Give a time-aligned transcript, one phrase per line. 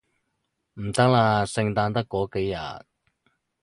[0.81, 2.85] 唔得啦，聖誕得嗰幾日